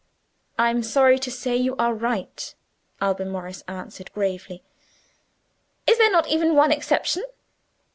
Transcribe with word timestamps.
"I 0.57 0.71
am 0.71 0.81
sorry 0.81 1.19
to 1.19 1.29
say 1.29 1.55
you 1.55 1.75
are 1.75 1.93
right," 1.93 2.55
Alban 2.99 3.29
Morris 3.29 3.63
answered 3.67 4.11
gravely. 4.13 4.63
"Is 5.85 5.99
there 5.99 6.09
not 6.11 6.27
even 6.27 6.55
one 6.55 6.71
exception?" 6.71 7.23